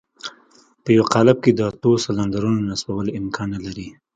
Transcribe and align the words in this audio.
په 0.83 0.89
يوه 0.97 1.07
قالب 1.13 1.37
کې 1.43 1.51
د 1.53 1.59
اتو 1.71 1.91
سلنډرو 2.05 2.49
نصبول 2.69 3.07
امکان 3.19 3.47
نه 3.55 3.59
لري. 3.65 3.87